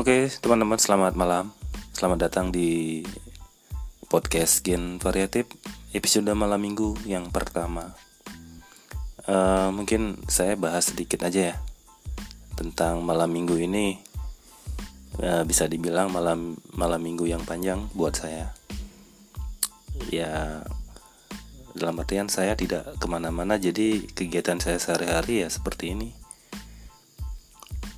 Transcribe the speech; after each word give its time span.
Oke, 0.00 0.32
teman-teman, 0.40 0.80
selamat 0.80 1.12
malam. 1.12 1.52
Selamat 1.92 2.28
datang 2.28 2.48
di 2.48 3.04
podcast 4.08 4.64
Gen 4.64 4.96
Variatif 4.96 5.44
episode 5.92 6.32
malam 6.32 6.56
minggu 6.56 6.96
yang 7.04 7.28
pertama. 7.28 7.92
Uh, 9.28 9.68
mungkin 9.74 10.16
saya 10.24 10.56
bahas 10.56 10.88
sedikit 10.88 11.26
aja 11.28 11.52
ya 11.52 11.56
tentang 12.56 13.04
malam 13.04 13.28
minggu 13.28 13.60
ini. 13.60 14.00
Uh, 15.20 15.44
bisa 15.44 15.68
dibilang 15.68 16.08
malam 16.08 16.56
malam 16.72 17.00
minggu 17.04 17.28
yang 17.28 17.44
panjang 17.44 17.84
buat 17.92 18.16
saya. 18.16 18.56
Ya, 20.08 20.64
dalam 21.74 22.02
artian 22.02 22.26
saya 22.26 22.58
tidak 22.58 22.98
ke 22.98 23.06
mana-mana, 23.06 23.54
jadi 23.54 24.02
kegiatan 24.10 24.58
saya 24.58 24.82
sehari-hari 24.82 25.44
ya 25.44 25.48
seperti 25.48 25.94
ini. 25.94 26.10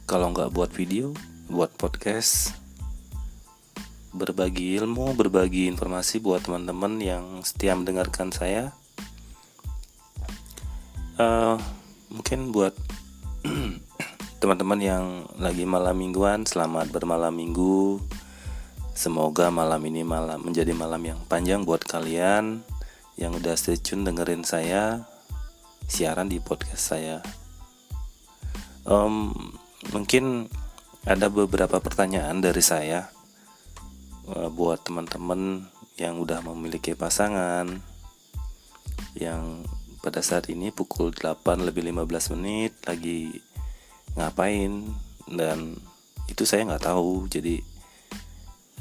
Kalau 0.05 0.29
nggak 0.35 0.53
buat 0.53 0.69
video, 0.77 1.17
buat 1.49 1.73
podcast 1.81 2.53
berbagi 4.13 4.77
ilmu, 4.77 5.17
berbagi 5.17 5.73
informasi 5.73 6.21
buat 6.21 6.45
teman-teman 6.45 7.01
yang 7.01 7.25
setia 7.41 7.73
mendengarkan 7.73 8.29
saya. 8.29 8.77
Uh, 11.17 11.57
mungkin 12.13 12.53
buat 12.53 12.77
teman-teman 14.45 14.81
yang 14.85 15.05
lagi 15.41 15.65
malam 15.65 15.97
mingguan, 15.97 16.45
selamat 16.45 16.93
bermalam 16.93 17.33
minggu. 17.33 18.05
Semoga 18.93 19.49
malam 19.49 19.81
ini 19.89 20.05
malam 20.05 20.45
menjadi 20.45 20.77
malam 20.77 21.01
yang 21.01 21.21
panjang 21.25 21.65
buat 21.65 21.81
kalian 21.81 22.72
yang 23.21 23.37
udah 23.37 23.55
stay 23.57 23.77
tune 23.77 24.05
dengerin 24.05 24.45
saya 24.45 25.05
siaran 25.87 26.33
di 26.33 26.41
podcast 26.41 26.97
saya. 26.97 27.21
Um, 28.83 29.35
mungkin 29.93 30.49
ada 31.03 31.27
beberapa 31.27 31.83
pertanyaan 31.83 32.39
dari 32.39 32.63
saya 32.63 33.11
uh, 34.31 34.49
buat 34.51 34.87
teman-teman 34.87 35.67
yang 35.99 36.19
udah 36.19 36.41
memiliki 36.47 36.95
pasangan 36.95 37.67
yang 39.19 39.67
pada 40.03 40.19
saat 40.25 40.51
ini 40.51 40.75
pukul 40.75 41.15
8 41.15 41.63
lebih 41.63 41.87
15 41.91 42.35
menit 42.39 42.75
lagi 42.89 43.39
ngapain 44.19 44.89
dan 45.31 45.79
itu 46.27 46.43
saya 46.43 46.67
nggak 46.67 46.85
tahu 46.91 47.29
jadi 47.31 47.61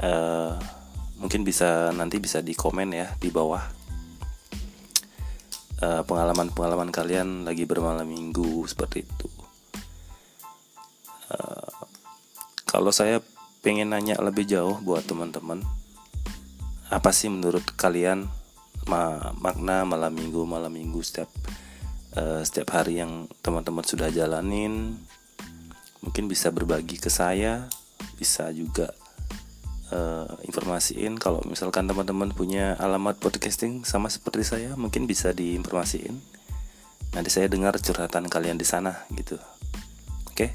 uh, 0.01 0.55
mungkin 1.21 1.45
bisa 1.45 1.93
nanti 1.93 2.17
bisa 2.17 2.41
di 2.41 2.57
komen 2.57 2.89
ya 2.95 3.13
di 3.21 3.29
bawah 3.29 3.80
uh, 5.81 6.01
pengalaman-pengalaman 6.07 6.93
kalian 6.93 7.43
lagi 7.43 7.67
bermalam 7.67 8.07
minggu 8.07 8.65
seperti 8.69 9.03
itu 9.03 9.41
Kalau 12.71 12.87
saya 12.95 13.19
pengen 13.59 13.91
nanya 13.91 14.15
lebih 14.23 14.47
jauh 14.47 14.79
buat 14.79 15.03
teman-teman, 15.03 15.59
apa 16.87 17.11
sih 17.11 17.27
menurut 17.27 17.67
kalian 17.75 18.31
ma 18.87 19.35
makna 19.43 19.83
malam 19.83 20.15
minggu 20.15 20.47
malam 20.47 20.71
minggu 20.71 21.03
setiap 21.03 21.27
uh, 22.15 22.39
setiap 22.39 22.71
hari 22.71 23.03
yang 23.03 23.27
teman-teman 23.43 23.83
sudah 23.83 24.07
jalanin? 24.07 24.95
Mungkin 25.99 26.31
bisa 26.31 26.47
berbagi 26.47 26.95
ke 26.95 27.11
saya, 27.11 27.67
bisa 28.15 28.55
juga 28.55 28.95
uh, 29.91 30.27
informasiin 30.47 31.19
kalau 31.19 31.43
misalkan 31.45 31.85
teman-teman 31.85 32.31
punya 32.31 32.73
alamat 32.79 33.19
podcasting 33.19 33.83
sama 33.85 34.07
seperti 34.09 34.47
saya, 34.47 34.73
mungkin 34.79 35.05
bisa 35.05 35.35
diinformasiin. 35.35 36.17
Nanti 37.11 37.29
saya 37.29 37.51
dengar 37.51 37.75
curhatan 37.77 38.31
kalian 38.31 38.55
di 38.55 38.65
sana 38.65 39.05
gitu. 39.13 39.35
Oke. 40.31 40.35
Okay? 40.35 40.49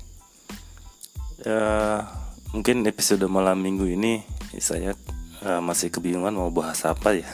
uh, 1.45 2.01
mungkin 2.57 2.83
episode 2.89 3.23
malam 3.29 3.61
minggu 3.61 3.85
ini 3.87 4.25
saya 4.57 4.97
uh, 5.45 5.61
masih 5.61 5.93
kebingungan 5.93 6.33
mau 6.33 6.49
bahas 6.49 6.81
apa 6.89 7.21
ya. 7.21 7.29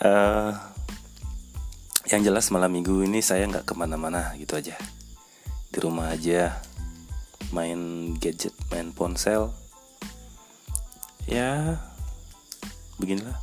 uh, 0.00 0.54
yang 2.12 2.22
jelas 2.22 2.52
malam 2.52 2.70
minggu 2.70 3.02
ini 3.08 3.24
saya 3.24 3.48
nggak 3.48 3.66
ke 3.66 3.74
mana-mana 3.74 4.36
gitu 4.36 4.52
aja 4.52 4.76
di 5.72 5.78
rumah 5.80 6.12
aja 6.12 6.60
main 7.56 8.12
gadget 8.20 8.52
main 8.68 8.92
ponsel 8.92 9.48
ya 11.32 11.80
beginilah 13.00 13.40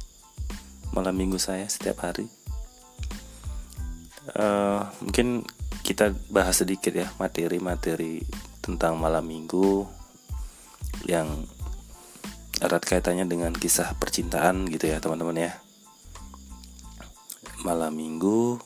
malam 0.94 1.18
minggu 1.18 1.42
saya 1.42 1.66
setiap 1.66 2.06
hari. 2.06 2.30
Uh, 4.30 4.86
mungkin 5.02 5.42
kita 5.82 6.14
bahas 6.30 6.62
sedikit 6.62 6.94
ya 6.94 7.10
materi-materi 7.18 8.22
tentang 8.62 9.02
malam 9.02 9.26
minggu 9.26 9.90
yang 11.10 11.50
erat 12.62 12.86
kaitannya 12.86 13.26
dengan 13.26 13.58
kisah 13.58 13.98
percintaan 13.98 14.70
gitu 14.70 14.86
ya 14.86 15.02
teman-teman 15.02 15.50
ya. 15.50 15.54
Malam 17.66 17.98
minggu 17.98 18.62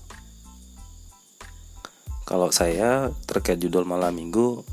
kalau 2.27 2.51
saya 2.51 3.07
terkait 3.23 3.59
judul 3.59 3.87
malam 3.87 4.15
minggu 4.15 4.63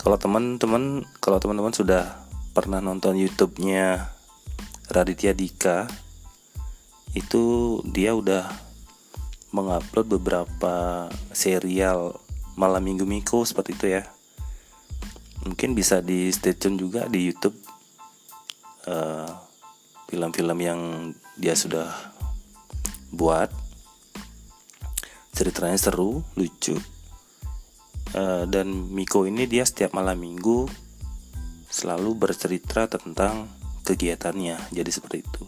kalau 0.00 0.16
teman-teman 0.16 1.04
kalau 1.20 1.36
teman-teman 1.40 1.76
sudah 1.76 2.27
pernah 2.52 2.80
nonton 2.82 3.14
YouTube-nya 3.14 4.12
Raditya 4.88 5.36
Dika 5.36 5.88
itu 7.16 7.78
dia 7.88 8.12
udah 8.12 8.48
mengupload 9.52 10.20
beberapa 10.20 11.08
serial 11.32 12.20
malam 12.58 12.84
minggu 12.84 13.08
Miko 13.08 13.44
seperti 13.44 13.70
itu 13.76 13.86
ya. 14.00 14.02
Mungkin 15.46 15.72
bisa 15.72 16.04
di 16.04 16.28
stay 16.34 16.52
tune 16.52 16.76
juga 16.76 17.08
di 17.08 17.24
YouTube 17.24 17.56
eh, 18.84 19.30
film-film 20.10 20.58
uh, 20.58 20.64
yang 20.64 20.80
dia 21.38 21.54
sudah 21.56 21.88
buat. 23.14 23.48
Ceritanya 25.32 25.78
seru 25.78 26.26
lucu. 26.34 26.74
Uh, 28.08 28.48
dan 28.48 28.72
Miko 28.72 29.28
ini 29.28 29.44
dia 29.44 29.68
setiap 29.68 29.92
malam 29.92 30.16
minggu 30.16 30.87
selalu 31.68 32.16
bercerita 32.16 32.88
tentang 32.88 33.48
kegiatannya 33.84 34.72
jadi 34.72 34.90
seperti 34.92 35.24
itu. 35.24 35.44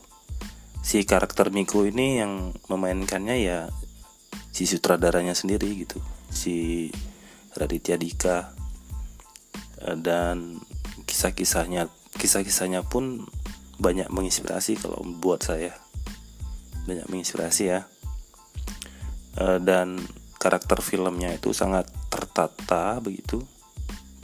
Si 0.80 1.04
karakter 1.04 1.52
Miko 1.52 1.84
ini 1.84 2.20
yang 2.20 2.56
memainkannya 2.72 3.36
ya 3.36 3.68
si 4.52 4.64
sutradaranya 4.64 5.36
sendiri 5.36 5.68
gitu 5.84 6.00
si 6.32 6.88
Raditya 7.56 8.00
Dika. 8.00 8.52
Eh, 9.84 9.96
dan 10.00 10.60
kisah-kisahnya 11.04 11.88
kisah-kisahnya 12.16 12.84
pun 12.84 13.28
banyak 13.80 14.08
menginspirasi 14.12 14.80
kalau 14.80 15.00
buat 15.04 15.44
saya. 15.44 15.76
Banyak 16.88 17.08
menginspirasi 17.12 17.62
ya. 17.64 17.84
Eh, 19.36 19.58
dan 19.60 20.00
karakter 20.40 20.80
filmnya 20.80 21.36
itu 21.36 21.52
sangat 21.52 21.88
tertata 22.08 22.96
begitu 23.04 23.44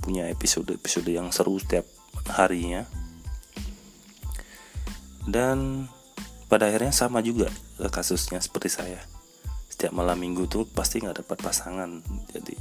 punya 0.06 0.31
episode-episode 0.31 1.11
yang 1.11 1.34
seru 1.34 1.59
setiap 1.59 1.83
harinya. 2.31 2.87
Dan 5.27 5.91
pada 6.47 6.71
akhirnya 6.71 6.94
sama 6.94 7.19
juga 7.27 7.50
kasusnya 7.91 8.39
seperti 8.39 8.71
saya. 8.71 9.03
Setiap 9.66 9.91
malam 9.91 10.22
minggu 10.22 10.47
tuh 10.47 10.62
pasti 10.62 11.03
nggak 11.03 11.27
dapat 11.27 11.43
pasangan. 11.43 12.06
Jadi 12.31 12.55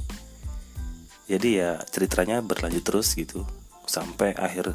jadi 1.30 1.48
ya 1.54 1.70
ceritanya 1.86 2.42
berlanjut 2.42 2.82
terus 2.82 3.14
gitu. 3.14 3.46
Sampai 3.86 4.34
akhir 4.34 4.74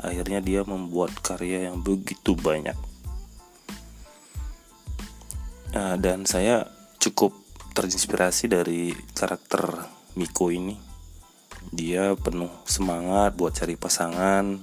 akhirnya 0.00 0.40
dia 0.40 0.64
membuat 0.64 1.12
karya 1.20 1.68
yang 1.68 1.84
begitu 1.84 2.32
banyak. 2.32 2.74
Nah, 5.76 6.00
dan 6.00 6.24
saya 6.24 6.64
cukup 6.96 7.36
terinspirasi 7.76 8.48
dari 8.48 8.92
karakter 9.12 9.88
Miko 10.16 10.52
ini 10.52 10.91
dia 11.70 12.18
penuh 12.18 12.50
semangat 12.66 13.36
buat 13.38 13.54
cari 13.54 13.78
pasangan 13.78 14.58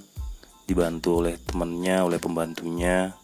dibantu 0.68 1.24
oleh 1.24 1.34
temannya 1.40 2.06
oleh 2.06 2.22
pembantunya. 2.22 3.16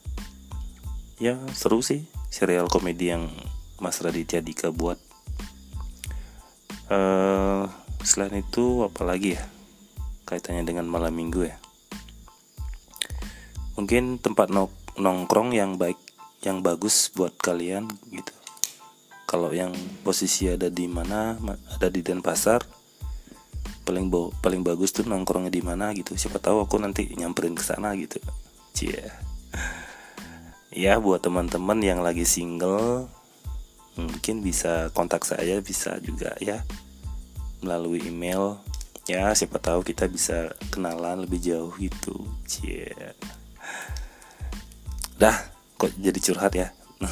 Ya 1.23 1.39
seru 1.55 1.85
sih 1.85 2.03
serial 2.33 2.67
komedi 2.67 3.15
yang 3.15 3.31
Mas 3.79 4.03
Raditya 4.03 4.43
Dika 4.43 4.75
buat. 4.75 4.99
Uh, 6.87 7.67
selain 8.03 8.43
itu 8.43 8.87
apalagi 8.87 9.39
ya 9.39 9.45
kaitannya 10.27 10.67
dengan 10.67 10.91
malam 10.91 11.15
minggu 11.15 11.47
ya? 11.47 11.57
Mungkin 13.79 14.19
tempat 14.19 14.51
nongkrong 14.99 15.55
yang 15.55 15.79
baik 15.79 16.01
yang 16.43 16.67
bagus 16.67 17.15
buat 17.15 17.35
kalian 17.39 17.87
gitu. 18.11 18.35
Kalau 19.27 19.51
yang 19.51 19.75
posisi 20.07 20.47
ada 20.47 20.71
di 20.71 20.87
mana 20.87 21.35
ada 21.75 21.91
di 21.91 22.03
Denpasar 22.03 22.76
paling 23.87 24.11
bo 24.11 24.35
paling 24.43 24.67
bagus 24.67 24.91
tuh 24.91 25.07
nongkrongnya 25.07 25.55
di 25.55 25.63
mana 25.63 25.95
gitu. 25.95 26.19
Siapa 26.19 26.43
tahu 26.43 26.67
aku 26.67 26.83
nanti 26.83 27.07
nyamperin 27.15 27.55
ke 27.55 27.63
sana 27.63 27.95
gitu. 27.95 28.19
Cie. 28.75 29.07
Ya 30.75 30.99
buat 30.99 31.23
teman-teman 31.23 31.79
yang 31.81 32.03
lagi 32.03 32.27
single 32.27 33.07
mungkin 33.97 34.45
bisa 34.45 34.93
kontak 34.93 35.25
saya 35.25 35.57
bisa 35.65 35.97
juga 36.03 36.35
ya 36.43 36.67
melalui 37.63 38.03
email. 38.03 38.59
Ya 39.07 39.31
siapa 39.39 39.63
tahu 39.63 39.87
kita 39.87 40.11
bisa 40.11 40.51
kenalan 40.75 41.23
lebih 41.23 41.39
jauh 41.39 41.71
gitu. 41.79 42.27
Cie. 42.51 42.91
Dah 45.17 45.39
kok 45.79 45.95
jadi 45.95 46.19
curhat 46.19 46.53
ya? 46.59 46.75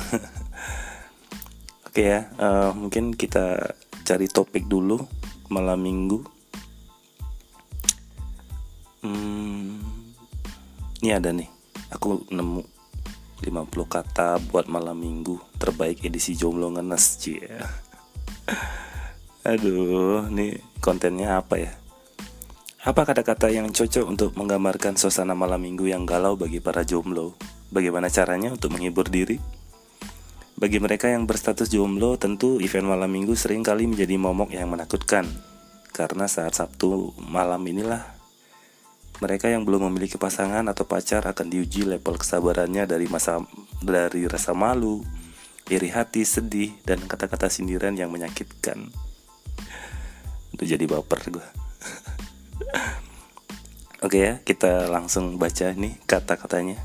Oke 1.86 2.10
ya 2.10 2.26
uh, 2.42 2.74
mungkin 2.74 3.14
kita 3.14 3.78
cari 4.02 4.26
topik 4.26 4.66
dulu 4.66 4.98
malam 5.48 5.80
minggu 5.80 6.33
hmm, 9.04 9.84
ini 11.04 11.10
ada 11.12 11.30
nih. 11.30 11.48
Aku 11.92 12.24
nemu 12.32 12.64
50 13.44 13.52
kata 13.84 14.40
buat 14.48 14.66
malam 14.72 14.96
minggu 14.96 15.36
terbaik 15.60 16.00
edisi 16.00 16.32
jomblo 16.32 16.72
ngenes 16.72 17.20
cie. 17.20 17.44
Aduh 19.50 20.24
ini 20.32 20.56
kontennya 20.80 21.36
apa 21.36 21.60
ya? 21.60 21.72
Apa 22.84 23.04
kata-kata 23.04 23.52
yang 23.52 23.68
cocok 23.72 24.04
untuk 24.08 24.30
menggambarkan 24.36 24.96
suasana 24.96 25.36
malam 25.36 25.60
minggu 25.60 25.88
yang 25.88 26.08
galau 26.08 26.36
bagi 26.36 26.60
para 26.60 26.84
jomblo? 26.84 27.36
Bagaimana 27.68 28.08
caranya 28.08 28.56
untuk 28.56 28.72
menghibur 28.72 29.08
diri? 29.08 29.40
Bagi 30.54 30.80
mereka 30.80 31.12
yang 31.12 31.28
berstatus 31.28 31.68
jomblo 31.68 32.16
tentu 32.16 32.60
event 32.60 32.88
malam 32.88 33.12
minggu 33.12 33.36
sering 33.36 33.60
kali 33.60 33.88
menjadi 33.88 34.16
momok 34.16 34.56
yang 34.56 34.72
menakutkan. 34.72 35.28
Karena 35.92 36.28
saat 36.28 36.56
Sabtu 36.56 37.12
malam 37.20 37.60
inilah 37.64 38.13
mereka 39.22 39.46
yang 39.46 39.62
belum 39.62 39.90
memiliki 39.90 40.18
pasangan 40.18 40.66
atau 40.66 40.88
pacar 40.88 41.22
akan 41.22 41.46
diuji 41.46 41.86
level 41.86 42.18
kesabarannya 42.18 42.88
dari 42.88 43.06
masa 43.06 43.38
dari 43.78 44.26
rasa 44.26 44.56
malu, 44.56 45.06
iri 45.70 45.92
hati, 45.92 46.26
sedih, 46.26 46.74
dan 46.82 46.98
kata-kata 47.04 47.46
sindiran 47.46 47.94
yang 47.94 48.10
menyakitkan. 48.10 48.90
Udah 50.54 50.66
jadi 50.66 50.84
baper 50.86 51.20
gue. 51.30 51.46
Oke 54.04 54.18
ya, 54.20 54.32
kita 54.42 54.90
langsung 54.90 55.38
baca 55.38 55.72
nih 55.72 55.96
kata-katanya. 56.04 56.76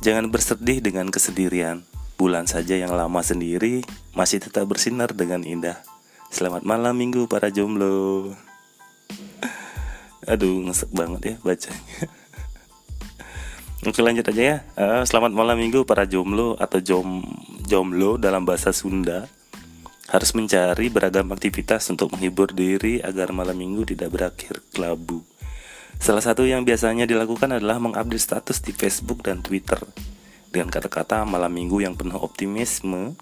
Jangan 0.00 0.32
bersedih 0.32 0.80
dengan 0.80 1.12
kesendirian. 1.12 1.84
Bulan 2.20 2.44
saja 2.44 2.76
yang 2.76 2.92
lama 2.92 3.24
sendiri 3.24 3.80
masih 4.12 4.44
tetap 4.44 4.68
bersinar 4.68 5.16
dengan 5.16 5.40
indah. 5.40 5.80
Selamat 6.28 6.68
malam 6.68 6.96
minggu 6.96 7.24
para 7.26 7.48
jomblo. 7.48 8.36
Aduh, 10.30 10.62
ngesek 10.62 10.94
banget 10.94 11.20
ya 11.26 11.34
bacanya. 11.42 11.82
Oke 13.90 13.98
lanjut 13.98 14.30
aja 14.30 14.42
ya. 14.44 14.56
Uh, 14.78 15.02
selamat 15.02 15.34
malam 15.34 15.58
minggu 15.58 15.82
para 15.82 16.06
jomblo 16.06 16.54
atau 16.54 16.78
jom 16.78 17.26
jomblo 17.66 18.14
dalam 18.14 18.46
bahasa 18.46 18.70
Sunda 18.70 19.26
harus 20.06 20.30
mencari 20.38 20.86
beragam 20.86 21.26
aktivitas 21.34 21.90
untuk 21.90 22.14
menghibur 22.14 22.54
diri 22.54 23.02
agar 23.02 23.34
malam 23.34 23.58
minggu 23.58 23.90
tidak 23.90 24.14
berakhir 24.14 24.62
kelabu. 24.70 25.26
Salah 25.98 26.22
satu 26.22 26.46
yang 26.46 26.62
biasanya 26.62 27.10
dilakukan 27.10 27.58
adalah 27.58 27.82
mengupdate 27.82 28.22
status 28.22 28.62
di 28.62 28.70
Facebook 28.70 29.26
dan 29.26 29.42
Twitter 29.42 29.82
dengan 30.50 30.70
kata-kata 30.70 31.26
malam 31.26 31.50
minggu 31.50 31.82
yang 31.82 31.98
penuh 31.98 32.18
optimisme, 32.22 33.18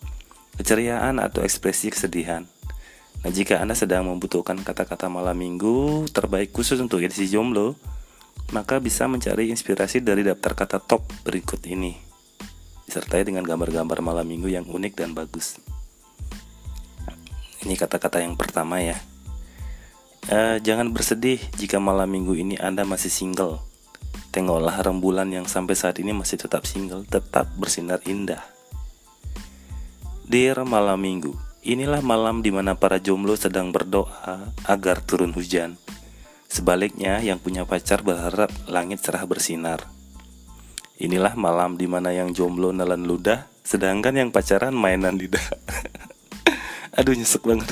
keceriaan 0.61 1.21
atau 1.25 1.41
ekspresi 1.41 1.89
kesedihan. 1.89 2.45
Nah, 3.19 3.31
jika 3.35 3.59
Anda 3.59 3.75
sedang 3.75 4.07
membutuhkan 4.07 4.63
kata-kata 4.63 5.11
malam 5.11 5.35
minggu 5.35 6.07
terbaik 6.15 6.55
khusus 6.55 6.79
untuk 6.79 7.03
edisi 7.03 7.27
jomblo, 7.27 7.75
maka 8.55 8.79
bisa 8.79 9.11
mencari 9.11 9.51
inspirasi 9.51 10.01
dari 10.01 10.23
daftar 10.23 10.55
kata 10.55 10.79
top 10.79 11.03
berikut 11.27 11.61
ini, 11.67 11.99
disertai 12.87 13.27
dengan 13.27 13.43
gambar-gambar 13.43 13.99
malam 14.01 14.25
minggu 14.25 14.49
yang 14.49 14.65
unik 14.65 14.95
dan 14.95 15.13
bagus. 15.13 15.59
Ini 17.67 17.75
kata-kata 17.75 18.23
yang 18.23 18.39
pertama 18.39 18.79
ya. 18.79 18.97
E, 20.31 20.63
jangan 20.63 20.95
bersedih 20.95 21.43
jika 21.59 21.83
malam 21.83 22.07
minggu 22.07 22.39
ini 22.39 22.55
Anda 22.55 22.87
masih 22.87 23.11
single. 23.11 23.61
Tengoklah 24.31 24.79
rembulan 24.79 25.27
yang 25.35 25.51
sampai 25.51 25.75
saat 25.75 25.99
ini 25.99 26.15
masih 26.15 26.39
tetap 26.39 26.65
single, 26.71 27.03
tetap 27.03 27.51
bersinar 27.59 27.99
indah. 28.07 28.41
Dear 30.29 30.63
malam 30.63 31.01
minggu, 31.01 31.35
Inilah 31.67 32.07
malam 32.07 32.39
di 32.39 32.55
mana 32.55 32.79
para 32.79 33.03
jomblo 33.03 33.35
sedang 33.35 33.75
berdoa 33.75 34.55
agar 34.63 35.03
turun 35.03 35.35
hujan. 35.35 35.75
Sebaliknya, 36.47 37.19
yang 37.19 37.43
punya 37.43 37.67
pacar 37.67 38.07
berharap 38.07 38.49
langit 38.71 39.03
cerah 39.03 39.27
bersinar. 39.27 39.91
Inilah 41.03 41.35
malam 41.35 41.75
di 41.75 41.91
mana 41.91 42.15
yang 42.15 42.31
jomblo 42.31 42.71
nelan 42.71 43.03
ludah, 43.03 43.51
sedangkan 43.67 44.15
yang 44.15 44.31
pacaran 44.31 44.71
mainan 44.71 45.19
lidah. 45.19 45.43
Aduh 46.99 47.19
nyesek 47.19 47.43
banget. 47.43 47.67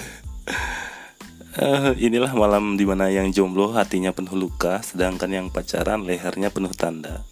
Uh, 1.56 1.94
inilah 1.96 2.36
malam 2.36 2.74
di 2.74 2.84
mana 2.84 3.08
yang 3.08 3.30
jomblo 3.30 3.70
hatinya 3.70 4.10
penuh 4.10 4.34
luka, 4.34 4.82
sedangkan 4.82 5.30
yang 5.30 5.46
pacaran 5.48 6.02
lehernya 6.02 6.50
penuh 6.50 6.74
tanda. 6.74 7.22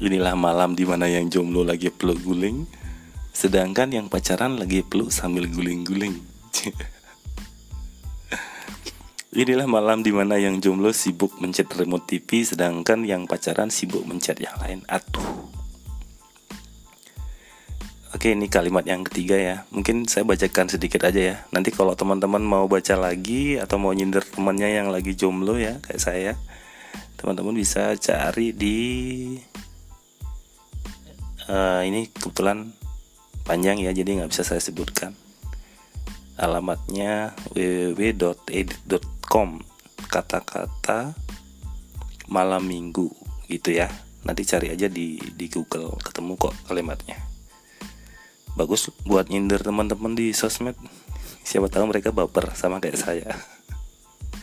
Inilah 0.00 0.32
malam 0.32 0.72
di 0.72 0.88
mana 0.88 1.06
yang 1.06 1.28
jomblo 1.28 1.62
lagi 1.62 1.92
peluk 1.92 2.24
guling, 2.24 2.66
Sedangkan 3.38 3.94
yang 3.94 4.10
pacaran 4.10 4.58
lagi 4.58 4.82
peluk 4.82 5.14
sambil 5.14 5.46
guling-guling. 5.46 6.18
Inilah 9.38 9.70
malam 9.70 10.02
di 10.02 10.10
mana 10.10 10.42
yang 10.42 10.58
jomblo 10.58 10.90
sibuk 10.90 11.38
mencet 11.38 11.70
remote 11.78 12.10
TV 12.10 12.42
Sedangkan 12.42 13.06
yang 13.06 13.30
pacaran 13.30 13.70
sibuk 13.70 14.02
mencet 14.10 14.42
yang 14.42 14.58
lain. 14.58 14.82
Aduh. 14.90 15.54
Oke 18.10 18.34
ini 18.34 18.50
kalimat 18.50 18.82
yang 18.82 19.06
ketiga 19.06 19.38
ya. 19.38 19.56
Mungkin 19.70 20.10
saya 20.10 20.26
bacakan 20.26 20.66
sedikit 20.74 21.06
aja 21.06 21.22
ya. 21.22 21.36
Nanti 21.54 21.70
kalau 21.70 21.94
teman-teman 21.94 22.42
mau 22.42 22.66
baca 22.66 22.98
lagi 22.98 23.54
Atau 23.62 23.78
mau 23.78 23.94
nyindir 23.94 24.26
temannya 24.26 24.82
yang 24.82 24.90
lagi 24.90 25.14
jomblo 25.14 25.54
ya 25.54 25.78
Kayak 25.86 26.02
saya 26.02 26.32
Teman-teman 27.14 27.54
bisa 27.54 27.94
cari 28.02 28.50
di 28.50 28.78
uh, 31.46 31.86
Ini 31.86 32.10
kebetulan 32.18 32.87
panjang 33.48 33.80
ya 33.80 33.96
jadi 33.96 34.20
nggak 34.20 34.28
bisa 34.28 34.44
saya 34.44 34.60
sebutkan. 34.60 35.16
Alamatnya 36.36 37.32
www.edit.com 37.56 39.48
kata-kata 40.12 41.16
malam 42.28 42.68
minggu 42.68 43.08
gitu 43.48 43.72
ya. 43.72 43.88
Nanti 44.28 44.44
cari 44.44 44.68
aja 44.68 44.92
di 44.92 45.16
di 45.16 45.48
Google 45.48 45.96
ketemu 46.04 46.36
kok 46.36 46.52
kalimatnya. 46.68 47.16
Bagus 48.52 48.92
buat 49.08 49.32
nyindir 49.32 49.64
teman-teman 49.64 50.12
di 50.12 50.36
sosmed. 50.36 50.76
Siapa 51.40 51.72
tahu 51.72 51.88
mereka 51.88 52.12
baper 52.12 52.52
sama 52.52 52.84
kayak 52.84 53.00
saya. 53.00 53.32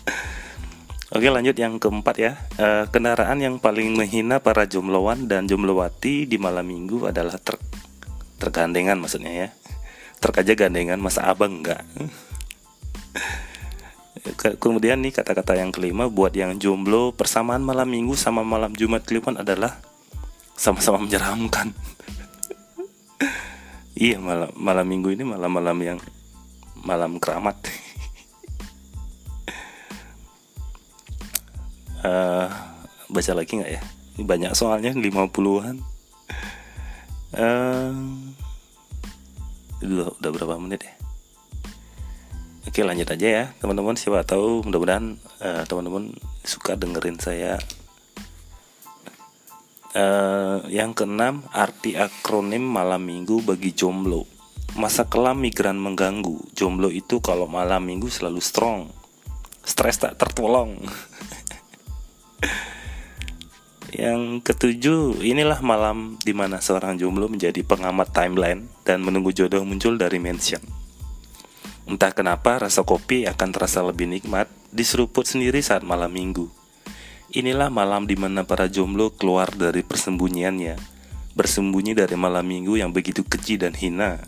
Oke 1.15 1.29
lanjut 1.29 1.53
yang 1.53 1.77
keempat 1.77 2.15
ya. 2.17 2.33
E, 2.57 2.89
Kendaraan 2.89 3.37
yang 3.37 3.61
paling 3.61 3.93
menghina 3.93 4.41
para 4.41 4.65
jombloan 4.65 5.29
dan 5.29 5.45
jomblowati 5.45 6.25
di 6.25 6.41
malam 6.41 6.65
minggu 6.65 7.05
adalah 7.05 7.37
truk 7.37 7.84
tergandengan 8.37 8.99
maksudnya 8.99 9.31
ya. 9.31 9.47
Terkaja 10.19 10.57
gandengan 10.57 10.97
masa 10.97 11.27
abang 11.27 11.61
enggak? 11.61 11.85
Kemudian 14.57 15.05
nih 15.05 15.13
kata-kata 15.13 15.53
yang 15.53 15.69
kelima 15.69 16.09
buat 16.09 16.33
yang 16.33 16.57
jomblo 16.57 17.13
persamaan 17.13 17.61
malam 17.61 17.85
minggu 17.85 18.17
sama 18.17 18.41
malam 18.41 18.73
jumat 18.73 19.05
kliwon 19.05 19.37
adalah 19.37 19.77
sama-sama 20.57 21.03
menyeramkan. 21.03 21.71
Iya 23.95 24.19
malam 24.19 24.51
malam 24.59 24.91
minggu 24.91 25.15
ini 25.15 25.23
malam-malam 25.23 25.79
yang 25.79 25.99
malam 26.83 27.15
keramat. 27.15 27.55
Uh, 32.03 32.51
baca 33.15 33.31
lagi 33.31 33.55
nggak 33.55 33.71
ya? 33.71 33.81
Banyak 34.19 34.51
soalnya 34.51 34.91
50-an 34.91 35.94
uh, 37.35 37.91
udah, 39.83 40.31
berapa 40.31 40.55
menit 40.57 40.87
ya? 40.87 40.93
Oke 42.65 42.81
lanjut 42.81 43.07
aja 43.11 43.27
ya 43.27 43.43
teman-teman. 43.61 43.93
Siapa 43.93 44.25
tahu 44.25 44.65
mudah-mudahan 44.65 45.21
uh, 45.43 45.63
teman-teman 45.69 46.15
suka 46.41 46.73
dengerin 46.73 47.21
saya. 47.21 47.61
Uh, 49.95 50.59
yang 50.67 50.91
keenam 50.91 51.47
arti 51.55 51.95
akronim 51.95 52.65
malam 52.65 53.05
minggu 53.05 53.39
bagi 53.45 53.71
jomblo. 53.71 54.27
Masa 54.75 55.07
kelam 55.07 55.39
migran 55.39 55.79
mengganggu. 55.79 56.51
Jomblo 56.51 56.91
itu 56.91 57.23
kalau 57.23 57.47
malam 57.47 57.85
minggu 57.87 58.11
selalu 58.11 58.43
strong. 58.43 58.91
Stres 59.63 59.97
tak 59.97 60.19
tertolong 60.19 60.77
Yang 63.95 64.43
ketujuh, 64.43 65.23
inilah 65.23 65.63
malam 65.63 66.19
di 66.19 66.35
mana 66.35 66.59
seorang 66.59 66.99
jomblo 66.99 67.31
menjadi 67.31 67.63
pengamat 67.63 68.11
timeline 68.11 68.67
dan 68.83 68.99
menunggu 68.99 69.31
jodoh 69.31 69.63
muncul 69.63 69.95
dari 69.95 70.19
mention. 70.19 70.59
Entah 71.87 72.11
kenapa 72.11 72.59
rasa 72.59 72.83
kopi 72.83 73.23
akan 73.23 73.49
terasa 73.55 73.79
lebih 73.87 74.11
nikmat 74.11 74.51
diseruput 74.75 75.23
sendiri 75.23 75.63
saat 75.63 75.87
malam 75.87 76.11
minggu. 76.11 76.51
Inilah 77.31 77.71
malam 77.71 78.03
di 78.03 78.19
mana 78.19 78.43
para 78.43 78.67
jomblo 78.67 79.15
keluar 79.15 79.47
dari 79.55 79.79
persembunyiannya, 79.79 80.75
bersembunyi 81.39 81.95
dari 81.95 82.19
malam 82.19 82.43
minggu 82.43 82.75
yang 82.75 82.91
begitu 82.91 83.23
keji 83.23 83.63
dan 83.63 83.71
hina. 83.79 84.19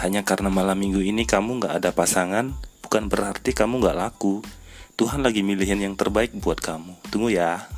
Hanya 0.00 0.24
karena 0.24 0.48
malam 0.48 0.80
minggu 0.80 1.04
ini 1.04 1.28
kamu 1.28 1.60
gak 1.68 1.84
ada 1.84 1.90
pasangan, 1.92 2.56
bukan 2.80 3.12
berarti 3.12 3.52
kamu 3.52 3.84
gak 3.84 3.98
laku. 4.08 4.40
Tuhan 4.96 5.20
lagi 5.20 5.44
milihin 5.44 5.84
yang 5.84 5.94
terbaik 6.00 6.32
buat 6.40 6.58
kamu. 6.64 6.96
Tunggu 7.12 7.28
ya. 7.28 7.68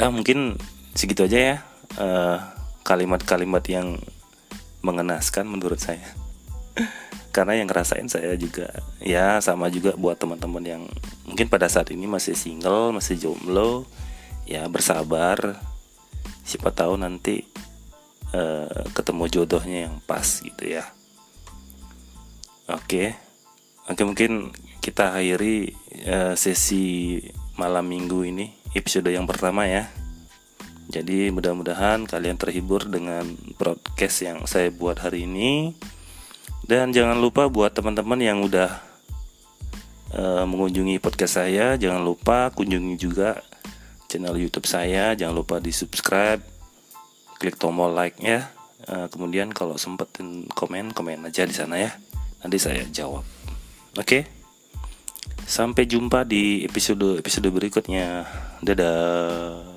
Ah, 0.00 0.08
mungkin 0.08 0.56
segitu 0.96 1.28
aja 1.28 1.38
ya 1.38 1.56
kalimat 1.92 3.20
kalimat-kalimat 3.20 3.64
yang 3.68 3.88
mengenaskan 4.82 5.46
menurut 5.46 5.78
saya. 5.78 6.04
Karena 7.34 7.56
yang 7.56 7.70
ngerasain 7.70 8.08
saya 8.12 8.36
juga 8.36 8.68
ya 9.00 9.40
sama 9.40 9.72
juga 9.72 9.96
buat 9.96 10.20
teman-teman 10.20 10.64
yang 10.64 10.82
mungkin 11.24 11.48
pada 11.48 11.70
saat 11.70 11.88
ini 11.94 12.04
masih 12.04 12.36
single, 12.36 12.92
masih 12.92 13.16
jomblo, 13.16 13.88
ya 14.44 14.68
bersabar. 14.68 15.56
Siapa 16.42 16.74
tahu 16.74 16.98
nanti 16.98 17.46
uh, 18.34 18.84
ketemu 18.92 19.24
jodohnya 19.30 19.78
yang 19.88 19.96
pas 20.04 20.26
gitu 20.42 20.64
ya. 20.66 20.84
Oke. 22.68 23.16
Oke 23.88 24.02
mungkin 24.04 24.52
kita 24.82 25.14
akhiri 25.14 25.72
uh, 26.10 26.34
sesi 26.34 27.18
malam 27.62 27.86
minggu 27.86 28.26
ini 28.26 28.50
episode 28.74 29.06
yang 29.06 29.22
pertama 29.22 29.70
ya. 29.70 29.86
Jadi 30.90 31.30
mudah-mudahan 31.30 32.10
kalian 32.10 32.34
terhibur 32.34 32.82
dengan 32.90 33.22
broadcast 33.54 34.26
yang 34.26 34.42
saya 34.50 34.74
buat 34.74 34.98
hari 34.98 35.30
ini. 35.30 35.70
Dan 36.66 36.90
jangan 36.90 37.22
lupa 37.22 37.46
buat 37.46 37.70
teman-teman 37.70 38.18
yang 38.18 38.42
udah 38.42 38.82
uh, 40.10 40.42
mengunjungi 40.42 40.98
podcast 40.98 41.38
saya, 41.38 41.78
jangan 41.78 42.02
lupa 42.02 42.50
kunjungi 42.50 42.98
juga 42.98 43.38
channel 44.10 44.34
YouTube 44.34 44.66
saya. 44.66 45.14
Jangan 45.14 45.34
lupa 45.38 45.62
di 45.62 45.70
subscribe, 45.70 46.42
klik 47.38 47.54
tombol 47.62 47.94
like 47.94 48.18
ya. 48.18 48.50
Uh, 48.90 49.06
kemudian 49.06 49.54
kalau 49.54 49.78
sempetin 49.78 50.50
komen, 50.50 50.90
komen 50.90 51.30
aja 51.30 51.46
di 51.46 51.54
sana 51.54 51.78
ya. 51.78 51.94
Nanti 52.42 52.58
saya 52.58 52.82
jawab. 52.90 53.22
Oke. 53.94 54.02
Okay? 54.02 54.41
Sampai 55.46 55.84
jumpa 55.88 56.24
di 56.24 56.64
episode 56.64 57.18
episode 57.18 57.48
berikutnya. 57.52 58.24
Dadah. 58.62 59.71